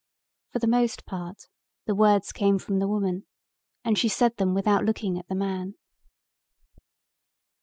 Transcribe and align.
For 0.51 0.57
the 0.57 0.65
most 0.65 1.05
part 1.05 1.45
the 1.85 1.93
words 1.93 2.31
came 2.31 2.57
from 2.57 2.79
the 2.79 2.87
woman 2.87 3.27
and 3.85 3.99
she 3.99 4.07
said 4.07 4.37
them 4.37 4.55
without 4.55 4.83
looking 4.83 5.19
at 5.19 5.27
the 5.27 5.35
man. 5.35 5.75